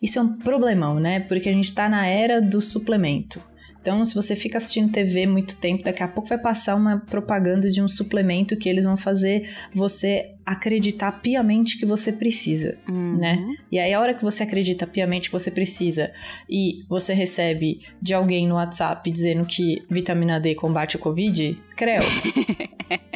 Isso 0.00 0.20
é 0.20 0.22
um 0.22 0.38
problemão, 0.38 1.00
né? 1.00 1.18
Porque 1.18 1.48
a 1.48 1.52
gente 1.52 1.64
está 1.64 1.88
na 1.88 2.06
era 2.06 2.40
do 2.40 2.60
suplemento. 2.60 3.42
Então, 3.82 4.04
se 4.04 4.14
você 4.14 4.36
fica 4.36 4.58
assistindo 4.58 4.92
TV 4.92 5.26
muito 5.26 5.56
tempo, 5.56 5.82
daqui 5.82 6.04
a 6.04 6.08
pouco 6.08 6.28
vai 6.28 6.38
passar 6.38 6.76
uma 6.76 6.98
propaganda 6.98 7.68
de 7.68 7.82
um 7.82 7.88
suplemento 7.88 8.56
que 8.56 8.68
eles 8.68 8.84
vão 8.84 8.96
fazer 8.96 9.50
você 9.74 10.30
acreditar 10.46 11.10
piamente 11.20 11.78
que 11.78 11.84
você 11.84 12.12
precisa, 12.12 12.78
uhum. 12.88 13.18
né? 13.18 13.44
E 13.70 13.78
aí 13.78 13.92
a 13.92 14.00
hora 14.00 14.14
que 14.14 14.22
você 14.22 14.44
acredita 14.44 14.86
piamente 14.86 15.28
que 15.28 15.32
você 15.32 15.50
precisa 15.50 16.12
e 16.48 16.84
você 16.88 17.12
recebe 17.12 17.80
de 18.00 18.14
alguém 18.14 18.46
no 18.46 18.54
WhatsApp 18.54 19.10
dizendo 19.10 19.44
que 19.44 19.82
vitamina 19.90 20.40
D 20.40 20.54
combate 20.54 20.96
o 20.96 20.98
Covid, 21.00 21.58
creu. 21.76 22.02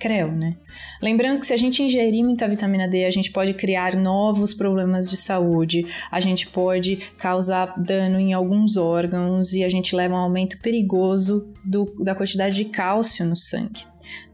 creu, 0.00 0.32
né? 0.32 0.56
Lembrando 1.00 1.38
que 1.38 1.46
se 1.46 1.52
a 1.52 1.56
gente 1.56 1.82
ingerir 1.82 2.24
muita 2.24 2.48
vitamina 2.48 2.88
D, 2.88 3.04
a 3.04 3.10
gente 3.10 3.30
pode 3.30 3.52
criar 3.52 3.94
novos 3.94 4.54
problemas 4.54 5.10
de 5.10 5.16
saúde, 5.16 5.86
a 6.10 6.18
gente 6.18 6.48
pode 6.48 6.96
causar 7.18 7.74
dano 7.76 8.18
em 8.18 8.32
alguns 8.32 8.78
órgãos 8.78 9.52
e 9.52 9.62
a 9.62 9.68
gente 9.68 9.94
leva 9.94 10.14
um 10.14 10.18
aumento 10.18 10.58
perigoso 10.60 11.52
do, 11.62 11.94
da 12.02 12.14
quantidade 12.14 12.56
de 12.56 12.64
cálcio 12.64 13.26
no 13.26 13.36
sangue, 13.36 13.84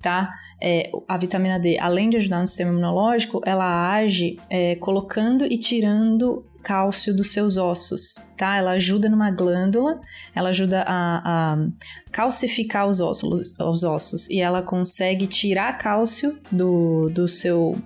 tá? 0.00 0.32
É, 0.62 0.90
a 1.06 1.18
vitamina 1.18 1.58
D, 1.58 1.78
além 1.78 2.08
de 2.08 2.16
ajudar 2.16 2.40
no 2.40 2.46
sistema 2.46 2.70
imunológico, 2.70 3.42
ela 3.44 3.92
age 3.92 4.36
é, 4.48 4.76
colocando 4.76 5.44
e 5.44 5.58
tirando 5.58 6.46
cálcio 6.66 7.14
dos 7.14 7.30
seus 7.30 7.56
ossos, 7.56 8.16
tá? 8.36 8.56
Ela 8.56 8.72
ajuda 8.72 9.08
numa 9.08 9.30
glândula, 9.30 10.00
ela 10.34 10.48
ajuda 10.48 10.82
a, 10.84 11.52
a 11.54 11.68
calcificar 12.10 12.88
os 12.88 13.00
ossos, 13.00 13.54
os 13.56 13.84
ossos 13.84 14.28
e 14.28 14.40
ela 14.40 14.60
consegue 14.62 15.28
tirar 15.28 15.78
cálcio 15.78 16.36
do, 16.50 17.08
do 17.10 17.28
seu 17.28 17.80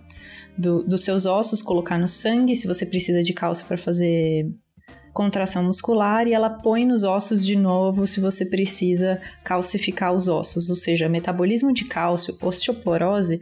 do, 0.57 0.83
dos 0.83 1.03
seus 1.03 1.27
ossos, 1.27 1.61
colocar 1.61 1.99
no 1.99 2.09
sangue, 2.09 2.57
se 2.57 2.67
você 2.67 2.87
precisa 2.87 3.23
de 3.23 3.35
cálcio 3.35 3.67
para 3.67 3.77
fazer 3.77 4.51
contração 5.13 5.63
muscular, 5.63 6.27
e 6.27 6.33
ela 6.33 6.49
põe 6.49 6.87
nos 6.87 7.05
ossos 7.05 7.45
de 7.45 7.57
novo 7.57 8.07
se 8.07 8.19
você 8.19 8.47
precisa 8.47 9.21
calcificar 9.45 10.15
os 10.15 10.27
ossos, 10.27 10.71
ou 10.71 10.77
seja, 10.77 11.07
metabolismo 11.07 11.71
de 11.71 11.85
cálcio, 11.85 12.35
osteoporose 12.41 13.41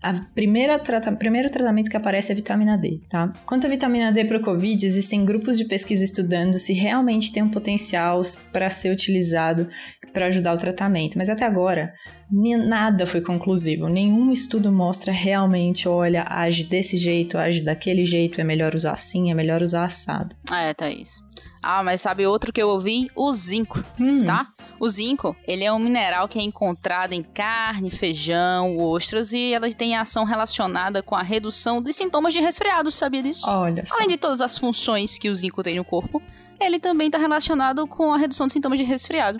a 0.00 0.12
primeira 0.34 0.78
trata, 0.78 1.10
primeiro 1.10 1.50
tratamento 1.50 1.90
que 1.90 1.96
aparece 1.96 2.30
é 2.30 2.32
a 2.32 2.36
vitamina 2.36 2.78
D, 2.78 3.00
tá? 3.08 3.32
Quanto 3.44 3.66
à 3.66 3.70
vitamina 3.70 4.12
D 4.12 4.24
para 4.24 4.38
o 4.38 4.40
Covid, 4.40 4.86
existem 4.86 5.24
grupos 5.24 5.58
de 5.58 5.64
pesquisa 5.64 6.04
estudando 6.04 6.54
se 6.54 6.72
realmente 6.72 7.32
tem 7.32 7.42
um 7.42 7.50
potencial 7.50 8.22
para 8.52 8.70
ser 8.70 8.90
utilizado 8.90 9.68
para 10.12 10.26
ajudar 10.26 10.54
o 10.54 10.58
tratamento, 10.58 11.16
mas 11.16 11.28
até 11.28 11.44
agora 11.44 11.92
nada 12.30 13.06
foi 13.06 13.20
conclusivo. 13.20 13.88
Nenhum 13.88 14.30
estudo 14.30 14.70
mostra 14.70 15.12
realmente, 15.12 15.88
olha, 15.88 16.24
age 16.28 16.64
desse 16.64 16.96
jeito, 16.96 17.38
age 17.38 17.62
daquele 17.62 18.04
jeito, 18.04 18.40
é 18.40 18.44
melhor 18.44 18.74
usar 18.74 18.92
assim, 18.92 19.30
é 19.30 19.34
melhor 19.34 19.62
usar 19.62 19.84
assado. 19.84 20.34
É, 20.52 20.74
Thaís. 20.74 21.22
Ah, 21.62 21.82
mas 21.82 22.00
sabe 22.00 22.26
outro 22.26 22.52
que 22.52 22.62
eu 22.62 22.68
ouvi? 22.68 23.10
O 23.16 23.32
zinco, 23.32 23.82
hum. 23.98 24.24
tá? 24.24 24.48
O 24.78 24.88
zinco, 24.88 25.34
ele 25.46 25.64
é 25.64 25.72
um 25.72 25.78
mineral 25.78 26.28
que 26.28 26.38
é 26.38 26.42
encontrado 26.42 27.12
em 27.12 27.22
carne, 27.22 27.90
feijão, 27.90 28.76
ostras 28.76 29.32
e 29.32 29.52
ela 29.52 29.68
tem 29.72 29.96
ação 29.96 30.24
relacionada 30.24 31.02
com 31.02 31.16
a 31.16 31.22
redução 31.22 31.82
dos 31.82 31.96
sintomas 31.96 32.32
de 32.32 32.40
resfriado, 32.40 32.90
sabia 32.90 33.22
disso? 33.22 33.44
Olha 33.48 33.84
só. 33.84 33.96
Além 33.96 34.08
de 34.08 34.16
todas 34.16 34.40
as 34.40 34.56
funções 34.56 35.18
que 35.18 35.28
o 35.28 35.34
zinco 35.34 35.62
tem 35.62 35.76
no 35.76 35.84
corpo, 35.84 36.22
ele 36.60 36.78
também 36.78 37.06
está 37.08 37.18
relacionado 37.18 37.86
com 37.86 38.12
a 38.12 38.18
redução 38.18 38.46
de 38.46 38.52
sintomas 38.52 38.78
de 38.78 38.84
resfriado. 38.84 39.38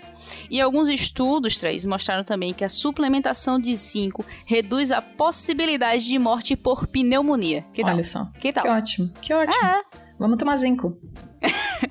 E 0.49 0.59
alguns 0.61 0.87
estudos, 0.89 1.57
três, 1.57 1.85
mostraram 1.85 2.23
também 2.23 2.53
que 2.53 2.63
a 2.63 2.69
suplementação 2.69 3.59
de 3.59 3.75
zinco 3.75 4.25
reduz 4.45 4.91
a 4.91 5.01
possibilidade 5.01 6.05
de 6.05 6.17
morte 6.17 6.55
por 6.55 6.87
pneumonia. 6.87 7.65
Que 7.73 7.83
tal? 7.83 7.93
Olha 7.93 8.03
só. 8.03 8.25
Que 8.39 8.53
tal? 8.53 8.63
Que 8.63 8.69
ótimo. 8.69 9.13
Que 9.21 9.33
ótimo. 9.33 9.65
É. 9.65 9.81
Vamos 10.17 10.37
tomar 10.37 10.57
zinco. 10.57 10.97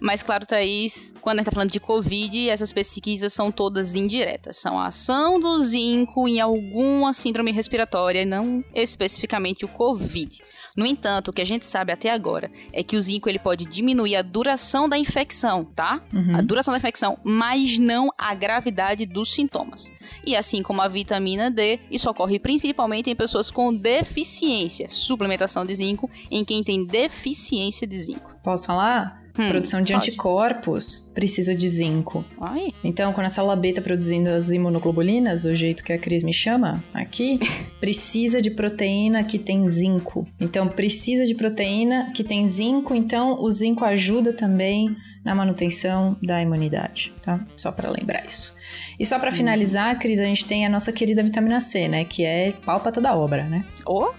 Mas, 0.00 0.22
claro, 0.22 0.44
Thaís, 0.44 1.14
quando 1.20 1.38
a 1.38 1.40
gente 1.40 1.46
tá 1.46 1.52
falando 1.52 1.70
de 1.70 1.80
Covid, 1.80 2.50
essas 2.50 2.72
pesquisas 2.72 3.32
são 3.32 3.50
todas 3.50 3.94
indiretas. 3.94 4.56
São 4.56 4.78
a 4.78 4.86
ação 4.86 5.38
do 5.38 5.62
zinco 5.62 6.26
em 6.28 6.40
alguma 6.40 7.12
síndrome 7.12 7.52
respiratória, 7.52 8.26
não 8.26 8.64
especificamente 8.74 9.64
o 9.64 9.68
Covid. 9.68 10.42
No 10.76 10.84
entanto, 10.84 11.28
o 11.28 11.32
que 11.32 11.42
a 11.42 11.46
gente 11.46 11.66
sabe 11.66 11.92
até 11.92 12.10
agora 12.10 12.50
é 12.72 12.82
que 12.82 12.96
o 12.96 13.02
zinco 13.02 13.28
ele 13.28 13.38
pode 13.38 13.64
diminuir 13.64 14.16
a 14.16 14.22
duração 14.22 14.88
da 14.88 14.98
infecção, 14.98 15.64
tá? 15.64 16.00
Uhum. 16.12 16.36
A 16.36 16.42
duração 16.42 16.72
da 16.72 16.78
infecção, 16.78 17.18
mas 17.22 17.78
não 17.78 18.10
a 18.18 18.34
gravidade 18.34 19.06
dos 19.06 19.32
sintomas. 19.32 19.90
E 20.26 20.34
assim 20.34 20.62
como 20.62 20.82
a 20.82 20.88
vitamina 20.88 21.50
D, 21.50 21.78
isso 21.90 22.10
ocorre 22.10 22.38
principalmente 22.38 23.08
em 23.08 23.14
pessoas 23.14 23.50
com 23.50 23.72
deficiência. 23.74 24.88
Suplementação 24.88 25.64
de 25.64 25.74
zinco 25.74 26.10
em 26.30 26.44
quem 26.44 26.62
tem 26.62 26.84
deficiência 26.84 27.86
de 27.86 27.96
zinco. 27.96 28.34
Posso 28.42 28.66
falar? 28.66 29.23
Hum, 29.38 29.48
produção 29.48 29.80
de 29.82 29.92
pode. 29.92 30.10
anticorpos 30.10 31.10
precisa 31.12 31.54
de 31.54 31.68
zinco. 31.68 32.24
Ai. 32.40 32.72
Então, 32.84 33.12
quando 33.12 33.26
a 33.26 33.28
célula 33.28 33.56
B 33.56 33.70
está 33.70 33.82
produzindo 33.82 34.30
as 34.30 34.50
imunoglobulinas, 34.50 35.44
o 35.44 35.54
jeito 35.54 35.82
que 35.82 35.92
a 35.92 35.98
Cris 35.98 36.22
me 36.22 36.32
chama 36.32 36.82
aqui, 36.92 37.40
precisa 37.80 38.40
de 38.40 38.50
proteína 38.50 39.24
que 39.24 39.38
tem 39.38 39.68
zinco. 39.68 40.26
Então, 40.40 40.68
precisa 40.68 41.26
de 41.26 41.34
proteína 41.34 42.12
que 42.14 42.22
tem 42.22 42.46
zinco, 42.46 42.94
então 42.94 43.42
o 43.42 43.50
zinco 43.50 43.84
ajuda 43.84 44.32
também 44.32 44.96
na 45.24 45.34
manutenção 45.34 46.16
da 46.22 46.40
imunidade, 46.40 47.12
tá? 47.22 47.44
Só 47.56 47.72
para 47.72 47.90
lembrar 47.90 48.24
isso. 48.26 48.54
E 48.98 49.06
só 49.06 49.18
para 49.18 49.30
hum. 49.30 49.34
finalizar, 49.34 49.98
Cris, 49.98 50.20
a 50.20 50.24
gente 50.24 50.46
tem 50.46 50.66
a 50.66 50.68
nossa 50.68 50.92
querida 50.92 51.22
vitamina 51.22 51.60
C, 51.60 51.88
né? 51.88 52.04
Que 52.04 52.24
é 52.24 52.52
pau 52.64 52.78
pra 52.78 52.92
toda 52.92 53.16
obra, 53.16 53.44
né? 53.44 53.64
Oh? 53.86 54.10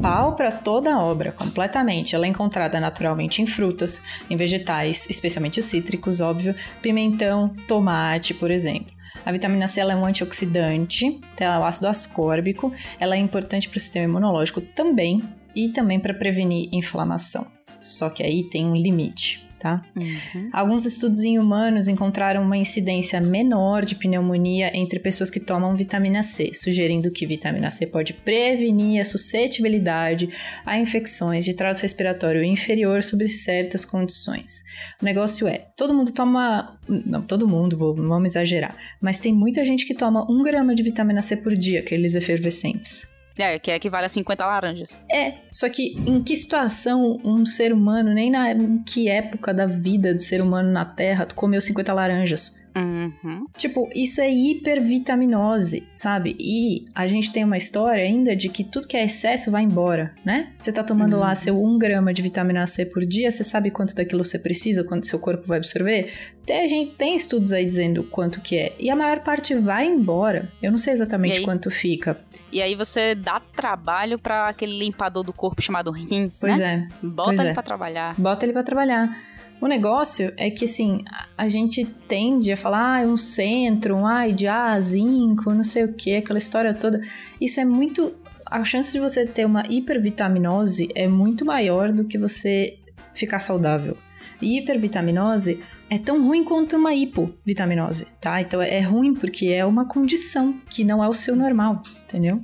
Pau 0.00 0.34
para 0.34 0.50
toda 0.50 0.94
a 0.94 1.02
obra, 1.02 1.32
completamente. 1.32 2.14
Ela 2.14 2.26
é 2.26 2.28
encontrada 2.28 2.80
naturalmente 2.80 3.42
em 3.42 3.46
frutas, 3.46 4.02
em 4.28 4.36
vegetais, 4.36 5.08
especialmente 5.08 5.60
os 5.60 5.66
cítricos, 5.66 6.20
óbvio, 6.20 6.54
pimentão, 6.82 7.54
tomate, 7.66 8.34
por 8.34 8.50
exemplo. 8.50 8.92
A 9.24 9.32
vitamina 9.32 9.68
C 9.68 9.80
é 9.80 9.86
um 9.96 10.06
antioxidante, 10.06 11.20
ela 11.38 11.56
é 11.56 11.58
o 11.58 11.64
ácido 11.64 11.88
ascórbico, 11.88 12.72
ela 12.98 13.16
é 13.16 13.18
importante 13.18 13.68
para 13.68 13.76
o 13.76 13.80
sistema 13.80 14.06
imunológico 14.06 14.60
também 14.60 15.20
e 15.54 15.68
também 15.68 16.00
para 16.00 16.14
prevenir 16.14 16.68
inflamação. 16.72 17.46
Só 17.80 18.08
que 18.08 18.22
aí 18.22 18.48
tem 18.48 18.66
um 18.66 18.74
limite 18.74 19.49
tá? 19.60 19.84
Uhum. 19.94 20.48
Alguns 20.52 20.86
estudos 20.86 21.22
em 21.22 21.38
humanos 21.38 21.86
encontraram 21.86 22.42
uma 22.42 22.56
incidência 22.56 23.20
menor 23.20 23.84
de 23.84 23.94
pneumonia 23.94 24.72
entre 24.74 24.98
pessoas 24.98 25.28
que 25.28 25.38
tomam 25.38 25.76
vitamina 25.76 26.22
C, 26.22 26.52
sugerindo 26.54 27.12
que 27.12 27.26
vitamina 27.26 27.70
C 27.70 27.86
pode 27.86 28.14
prevenir 28.14 29.02
a 29.02 29.04
suscetibilidade 29.04 30.30
a 30.64 30.80
infecções 30.80 31.44
de 31.44 31.54
trato 31.54 31.82
respiratório 31.82 32.42
inferior 32.42 33.02
sob 33.02 33.28
certas 33.28 33.84
condições. 33.84 34.64
O 35.00 35.04
negócio 35.04 35.46
é, 35.46 35.66
todo 35.76 35.92
mundo 35.92 36.10
toma, 36.10 36.78
não 36.88 37.20
todo 37.20 37.46
mundo, 37.46 37.76
vou, 37.76 37.94
vamos 37.94 38.30
exagerar, 38.30 38.74
mas 39.00 39.18
tem 39.18 39.32
muita 39.32 39.62
gente 39.64 39.84
que 39.84 39.94
toma 39.94 40.26
um 40.30 40.42
grama 40.42 40.74
de 40.74 40.82
vitamina 40.82 41.20
C 41.20 41.36
por 41.36 41.54
dia, 41.54 41.80
aqueles 41.80 42.14
efervescentes. 42.14 43.06
É, 43.38 43.58
que 43.58 43.70
equivale 43.70 44.06
a 44.06 44.08
50 44.08 44.46
laranjas. 44.46 45.02
É, 45.10 45.34
só 45.50 45.68
que 45.68 45.94
em 46.06 46.22
que 46.22 46.36
situação 46.36 47.18
um 47.24 47.46
ser 47.46 47.72
humano, 47.72 48.12
nem 48.12 48.30
na 48.30 48.52
em 48.52 48.82
que 48.82 49.08
época 49.08 49.54
da 49.54 49.66
vida 49.66 50.12
do 50.12 50.20
ser 50.20 50.42
humano 50.42 50.70
na 50.70 50.84
Terra, 50.84 51.26
tu 51.26 51.34
comeu 51.34 51.60
50 51.60 51.92
laranjas? 51.92 52.59
Uhum. 52.76 53.46
Tipo, 53.56 53.88
isso 53.94 54.20
é 54.20 54.30
hipervitaminose, 54.30 55.88
sabe? 55.94 56.36
E 56.38 56.86
a 56.94 57.06
gente 57.06 57.32
tem 57.32 57.44
uma 57.44 57.56
história 57.56 58.02
ainda 58.02 58.34
de 58.36 58.48
que 58.48 58.64
tudo 58.64 58.86
que 58.86 58.96
é 58.96 59.04
excesso 59.04 59.50
vai 59.50 59.62
embora, 59.62 60.14
né? 60.24 60.52
Você 60.58 60.72
tá 60.72 60.82
tomando 60.82 61.14
uhum. 61.14 61.20
lá 61.20 61.34
seu 61.34 61.60
1 61.60 61.78
grama 61.78 62.12
de 62.12 62.22
vitamina 62.22 62.66
C 62.66 62.86
por 62.86 63.04
dia, 63.04 63.30
você 63.30 63.44
sabe 63.44 63.70
quanto 63.70 63.94
daquilo 63.94 64.24
você 64.24 64.38
precisa, 64.38 64.84
quanto 64.84 65.06
seu 65.06 65.18
corpo 65.18 65.46
vai 65.46 65.58
absorver? 65.58 66.12
Tem, 66.46 66.64
a 66.64 66.66
gente 66.66 66.94
tem 66.94 67.14
estudos 67.16 67.52
aí 67.52 67.64
dizendo 67.64 68.04
quanto 68.04 68.40
que 68.40 68.56
é. 68.56 68.74
E 68.78 68.90
a 68.90 68.96
maior 68.96 69.20
parte 69.20 69.54
vai 69.54 69.86
embora. 69.86 70.50
Eu 70.62 70.70
não 70.70 70.78
sei 70.78 70.92
exatamente 70.92 71.42
quanto 71.42 71.70
fica. 71.70 72.18
E 72.52 72.60
aí 72.60 72.74
você 72.74 73.14
dá 73.14 73.40
trabalho 73.40 74.18
para 74.18 74.48
aquele 74.48 74.76
limpador 74.76 75.22
do 75.22 75.32
corpo 75.32 75.62
chamado 75.62 75.90
rim, 75.92 76.30
Pois 76.40 76.58
né? 76.58 76.88
é. 76.90 77.06
Bota 77.06 77.28
pois 77.28 77.40
ele 77.40 77.48
é. 77.50 77.54
pra 77.54 77.62
trabalhar. 77.62 78.14
Bota 78.18 78.44
ele 78.44 78.52
para 78.52 78.64
trabalhar. 78.64 79.16
O 79.60 79.66
negócio 79.66 80.32
é 80.38 80.50
que, 80.50 80.64
assim, 80.64 81.04
a 81.36 81.46
gente 81.46 81.84
tende 81.84 82.50
a 82.50 82.56
falar, 82.56 83.02
ah, 83.02 83.06
um 83.06 83.16
centro, 83.16 83.94
um 83.94 84.06
ai, 84.06 84.32
de 84.32 84.48
ah, 84.48 84.80
zinco, 84.80 85.52
não 85.52 85.62
sei 85.62 85.84
o 85.84 85.92
que, 85.92 86.16
aquela 86.16 86.38
história 86.38 86.72
toda. 86.72 87.00
Isso 87.40 87.60
é 87.60 87.64
muito. 87.64 88.14
A 88.46 88.64
chance 88.64 88.92
de 88.92 88.98
você 88.98 89.26
ter 89.26 89.44
uma 89.44 89.62
hipervitaminose 89.68 90.88
é 90.94 91.06
muito 91.06 91.44
maior 91.44 91.92
do 91.92 92.06
que 92.06 92.18
você 92.18 92.78
ficar 93.14 93.38
saudável. 93.38 93.96
E 94.40 94.58
hipervitaminose 94.58 95.60
é 95.90 95.98
tão 95.98 96.26
ruim 96.26 96.42
quanto 96.42 96.76
uma 96.76 96.94
hipovitaminose, 96.94 98.06
tá? 98.20 98.40
Então 98.40 98.62
é 98.62 98.80
ruim 98.80 99.12
porque 99.12 99.46
é 99.48 99.64
uma 99.64 99.84
condição 99.84 100.58
que 100.70 100.84
não 100.84 101.04
é 101.04 101.08
o 101.08 101.14
seu 101.14 101.36
normal, 101.36 101.82
entendeu? 102.04 102.40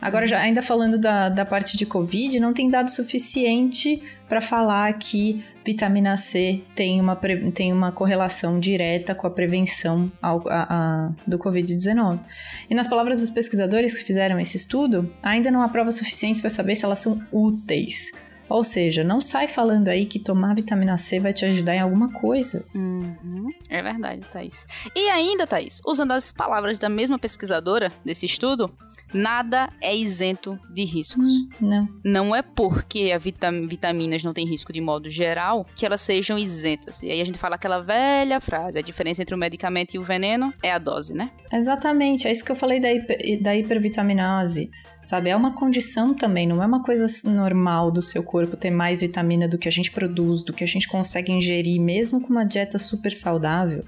Agora, 0.00 0.26
já 0.26 0.38
ainda 0.38 0.62
falando 0.62 0.98
da, 0.98 1.28
da 1.28 1.44
parte 1.44 1.76
de 1.76 1.84
Covid, 1.84 2.38
não 2.38 2.52
tem 2.52 2.70
dado 2.70 2.90
suficiente 2.90 4.02
para 4.28 4.40
falar 4.40 4.92
que 4.94 5.44
vitamina 5.64 6.16
C 6.16 6.62
tem 6.74 7.00
uma, 7.00 7.16
tem 7.52 7.72
uma 7.72 7.92
correlação 7.92 8.58
direta 8.58 9.14
com 9.14 9.26
a 9.26 9.30
prevenção 9.30 10.10
ao, 10.22 10.42
a, 10.48 10.66
a, 10.70 11.12
do 11.26 11.38
Covid-19. 11.38 12.20
E 12.70 12.74
nas 12.74 12.88
palavras 12.88 13.20
dos 13.20 13.30
pesquisadores 13.30 13.94
que 13.94 14.04
fizeram 14.04 14.38
esse 14.38 14.56
estudo, 14.56 15.12
ainda 15.22 15.50
não 15.50 15.62
há 15.62 15.68
provas 15.68 15.96
suficientes 15.96 16.40
para 16.40 16.50
saber 16.50 16.74
se 16.74 16.84
elas 16.84 17.00
são 17.00 17.20
úteis. 17.32 18.12
Ou 18.48 18.64
seja, 18.64 19.04
não 19.04 19.20
sai 19.20 19.46
falando 19.46 19.88
aí 19.88 20.06
que 20.06 20.18
tomar 20.18 20.54
vitamina 20.54 20.96
C 20.96 21.20
vai 21.20 21.34
te 21.34 21.44
ajudar 21.44 21.74
em 21.74 21.80
alguma 21.80 22.10
coisa. 22.12 22.64
Uhum. 22.74 23.52
É 23.68 23.82
verdade, 23.82 24.22
Thaís. 24.32 24.66
E 24.96 25.10
ainda, 25.10 25.46
Thaís, 25.46 25.82
usando 25.86 26.12
as 26.12 26.32
palavras 26.32 26.78
da 26.78 26.88
mesma 26.88 27.18
pesquisadora 27.18 27.92
desse 28.02 28.24
estudo, 28.24 28.72
nada 29.12 29.68
é 29.80 29.94
isento 29.94 30.58
de 30.70 30.84
riscos. 30.84 31.28
Hum, 31.28 31.48
não. 31.60 31.88
Não 32.04 32.36
é 32.36 32.42
porque 32.42 33.12
as 33.14 33.22
vitam 33.22 33.66
vitaminas 33.66 34.22
não 34.22 34.32
têm 34.32 34.46
risco 34.46 34.72
de 34.72 34.80
modo 34.80 35.08
geral 35.10 35.66
que 35.74 35.86
elas 35.86 36.00
sejam 36.00 36.38
isentas. 36.38 37.02
E 37.02 37.10
aí 37.10 37.20
a 37.20 37.24
gente 37.24 37.38
fala 37.38 37.56
aquela 37.56 37.80
velha 37.80 38.40
frase: 38.40 38.78
a 38.78 38.82
diferença 38.82 39.22
entre 39.22 39.34
o 39.34 39.38
medicamento 39.38 39.94
e 39.94 39.98
o 39.98 40.02
veneno 40.02 40.52
é 40.62 40.72
a 40.72 40.78
dose, 40.78 41.14
né? 41.14 41.30
Exatamente, 41.52 42.28
é 42.28 42.32
isso 42.32 42.44
que 42.44 42.52
eu 42.52 42.56
falei 42.56 42.80
da, 42.80 42.92
hiper, 42.92 43.42
da 43.42 43.56
hipervitaminose. 43.56 44.70
Sabe, 45.04 45.30
é 45.30 45.36
uma 45.36 45.54
condição 45.54 46.12
também, 46.12 46.46
não 46.46 46.62
é 46.62 46.66
uma 46.66 46.82
coisa 46.82 47.06
normal 47.30 47.90
do 47.90 48.02
seu 48.02 48.22
corpo 48.22 48.58
ter 48.58 48.70
mais 48.70 49.00
vitamina 49.00 49.48
do 49.48 49.56
que 49.56 49.66
a 49.66 49.72
gente 49.72 49.90
produz, 49.90 50.42
do 50.42 50.52
que 50.52 50.62
a 50.62 50.66
gente 50.66 50.86
consegue 50.86 51.32
ingerir, 51.32 51.80
mesmo 51.80 52.20
com 52.20 52.28
uma 52.28 52.44
dieta 52.44 52.78
super 52.78 53.10
saudável 53.10 53.82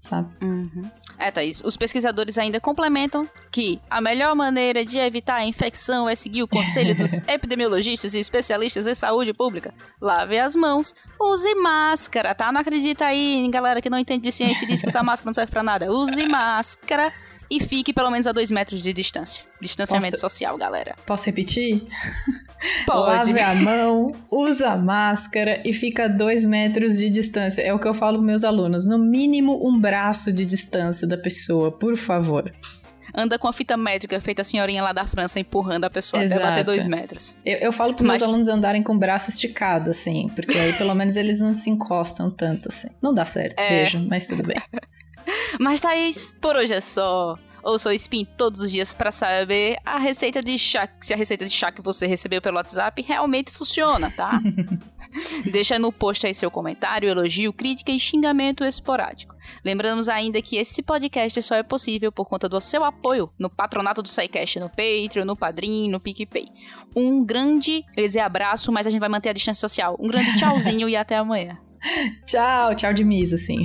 sabe? 0.00 0.28
Uhum. 0.42 0.90
É, 1.18 1.30
Thaís, 1.30 1.60
os 1.64 1.76
pesquisadores 1.76 2.38
ainda 2.38 2.60
complementam 2.60 3.28
que 3.50 3.80
a 3.90 4.00
melhor 4.00 4.36
maneira 4.36 4.84
de 4.84 4.98
evitar 4.98 5.36
a 5.36 5.44
infecção 5.44 6.08
é 6.08 6.14
seguir 6.14 6.44
o 6.44 6.48
conselho 6.48 6.96
dos 6.96 7.14
epidemiologistas 7.26 8.14
e 8.14 8.20
especialistas 8.20 8.86
em 8.86 8.94
saúde 8.94 9.32
pública. 9.32 9.74
Lave 10.00 10.38
as 10.38 10.54
mãos, 10.54 10.94
use 11.20 11.54
máscara, 11.56 12.34
tá? 12.34 12.52
Não 12.52 12.60
acredita 12.60 13.06
aí 13.06 13.34
em 13.34 13.50
galera 13.50 13.82
que 13.82 13.90
não 13.90 13.98
entende 13.98 14.22
de 14.22 14.32
ciência 14.32 14.64
e 14.64 14.68
diz 14.68 14.80
que 14.80 14.88
usar 14.88 15.02
máscara 15.02 15.28
não 15.28 15.34
serve 15.34 15.50
pra 15.50 15.62
nada. 15.62 15.92
Use 15.92 16.28
máscara 16.28 17.12
e 17.50 17.60
fique 17.60 17.92
pelo 17.92 18.10
menos 18.10 18.26
a 18.26 18.32
dois 18.32 18.50
metros 18.50 18.82
de 18.82 18.92
distância. 18.92 19.44
Distanciamento 19.60 20.12
Posso... 20.12 20.20
social, 20.20 20.56
galera. 20.56 20.94
Posso 21.06 21.26
repetir? 21.26 21.82
Pode. 22.86 23.32
Lave 23.32 23.40
a 23.40 23.54
mão, 23.54 24.12
usa 24.30 24.76
máscara 24.76 25.62
e 25.64 25.72
fica 25.72 26.04
a 26.04 26.08
dois 26.08 26.44
metros 26.44 26.96
de 26.96 27.08
distância. 27.08 27.62
É 27.62 27.72
o 27.72 27.78
que 27.78 27.86
eu 27.86 27.94
falo 27.94 28.18
para 28.18 28.26
meus 28.26 28.44
alunos. 28.44 28.84
No 28.86 28.98
mínimo 28.98 29.66
um 29.66 29.78
braço 29.78 30.32
de 30.32 30.44
distância 30.44 31.06
da 31.06 31.16
pessoa, 31.16 31.70
por 31.70 31.96
favor. 31.96 32.52
Anda 33.14 33.38
com 33.38 33.48
a 33.48 33.52
fita 33.52 33.76
métrica 33.76 34.20
feita 34.20 34.42
a 34.42 34.44
senhorinha 34.44 34.82
lá 34.82 34.92
da 34.92 35.06
França 35.06 35.40
empurrando 35.40 35.84
a 35.84 35.90
pessoa 35.90 36.22
Exato. 36.22 36.40
até 36.40 36.50
bater 36.50 36.64
dois 36.64 36.84
metros. 36.84 37.36
Eu, 37.44 37.56
eu 37.58 37.72
falo 37.72 37.94
para 37.94 38.06
Mas... 38.06 38.20
meus 38.20 38.30
alunos 38.30 38.48
andarem 38.48 38.82
com 38.82 38.94
o 38.94 38.98
braço 38.98 39.30
esticado, 39.30 39.90
assim, 39.90 40.26
porque 40.34 40.58
aí 40.58 40.72
pelo 40.74 40.94
menos 40.94 41.16
eles 41.16 41.40
não 41.40 41.54
se 41.54 41.70
encostam 41.70 42.30
tanto, 42.30 42.68
assim. 42.68 42.88
Não 43.02 43.14
dá 43.14 43.24
certo, 43.24 43.60
é... 43.60 43.84
vejo, 43.84 44.06
mas 44.08 44.26
tudo 44.26 44.42
bem. 44.42 44.60
Mas 45.58 45.80
Thaís, 45.80 46.34
por 46.40 46.56
hoje 46.56 46.74
é 46.74 46.80
só 46.80 47.38
ouça 47.62 47.90
o 47.90 47.92
Spin 47.92 48.24
todos 48.36 48.60
os 48.60 48.70
dias 48.70 48.94
para 48.94 49.10
saber 49.10 49.76
a 49.84 49.98
receita 49.98 50.42
de 50.42 50.56
chá, 50.58 50.88
se 51.00 51.12
a 51.12 51.16
receita 51.16 51.44
de 51.44 51.50
chá 51.50 51.70
que 51.70 51.82
você 51.82 52.06
recebeu 52.06 52.40
pelo 52.40 52.56
WhatsApp 52.56 53.02
realmente 53.02 53.52
funciona, 53.52 54.10
tá? 54.10 54.40
Deixa 55.50 55.78
no 55.78 55.90
post 55.90 56.26
aí 56.26 56.34
seu 56.34 56.50
comentário, 56.50 57.08
elogio, 57.08 57.52
crítica 57.52 57.90
e 57.90 57.98
xingamento 57.98 58.62
esporádico. 58.62 59.34
Lembramos 59.64 60.08
ainda 60.08 60.40
que 60.42 60.56
esse 60.56 60.82
podcast 60.82 61.40
só 61.42 61.54
é 61.54 61.62
possível 61.62 62.12
por 62.12 62.26
conta 62.26 62.48
do 62.48 62.60
seu 62.60 62.84
apoio 62.84 63.30
no 63.38 63.48
patronato 63.48 64.02
do 64.02 64.08
SciCast, 64.08 64.60
no 64.60 64.68
Patreon, 64.68 65.24
no 65.24 65.34
Padrim, 65.36 65.88
no 65.88 65.98
PicPay. 65.98 66.48
Um 66.94 67.24
grande 67.24 67.84
abraço, 68.22 68.70
mas 68.70 68.86
a 68.86 68.90
gente 68.90 69.00
vai 69.00 69.08
manter 69.08 69.30
a 69.30 69.32
distância 69.32 69.66
social. 69.66 69.96
Um 69.98 70.08
grande 70.08 70.36
tchauzinho 70.36 70.88
e 70.88 70.96
até 70.96 71.16
amanhã. 71.16 71.58
Tchau, 72.26 72.74
tchau 72.74 72.92
de 72.92 73.04
misa, 73.04 73.38
sim. 73.38 73.64